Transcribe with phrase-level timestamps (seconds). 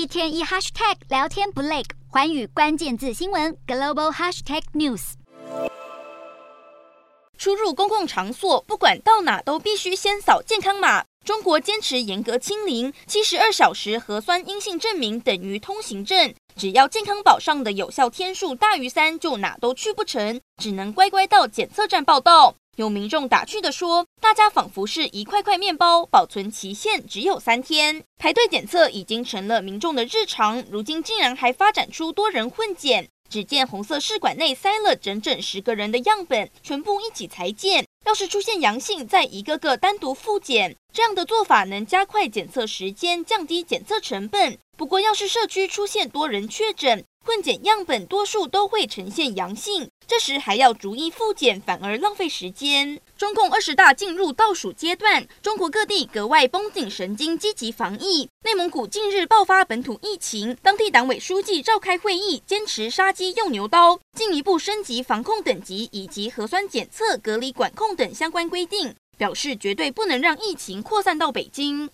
[0.00, 5.12] 一天一 hashtag 聊天不累，寰宇关键字新闻 global hashtag news。
[7.36, 11.04] 出入公共场所，不管到哪都必须先扫健康码。
[11.22, 22.54] 中国坚持严格清零，七十二小时核酸阴性证明等于通行证，只要健康宝上的有效天数大于三，就哪都去不成，只能乖乖到检测站报到。
[22.76, 30.64] 有民众打趣地说：“大家仿佛是一块块面包，保存期限只有三天，排队检测已经成了民众的日常。
[30.70, 37.84] 如今竟然还发展出多人混检，只见红色试管内塞了整整十个人的样本，全部一起裁剪。
[38.06, 44.56] 要是出现阳性，再一个个单独复检，这样的做法能加快检测时间，降低检测成本。
[44.78, 53.00] 不过，要是社区出现多人确诊，混检样本多数都会呈现阳性，这时还要逐一复检，反而浪费时间。
[53.16, 58.28] 中共二十大进入倒数阶段，中国各地格外绷紧神经，积极防疫。
[58.42, 71.88] 内蒙古近日爆发本土疫情，当地党委书记召开会议，坚持杀鸡用牛刀，进一步升级防控等级以及核酸检测、隔离管控等相关规定，表示绝对不能让疫情扩散到北京。